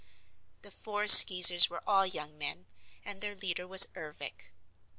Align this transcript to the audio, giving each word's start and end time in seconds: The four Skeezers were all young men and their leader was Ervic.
The 0.63 0.71
four 0.71 1.07
Skeezers 1.07 1.69
were 1.69 1.83
all 1.85 2.07
young 2.07 2.35
men 2.35 2.65
and 3.05 3.21
their 3.21 3.35
leader 3.35 3.67
was 3.67 3.85
Ervic. 3.95 4.45